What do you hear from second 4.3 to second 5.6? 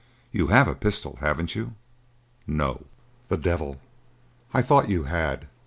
I thought you had.